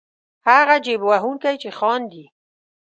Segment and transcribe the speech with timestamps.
[0.47, 2.25] هغه جېب وهونکی چې خاندي.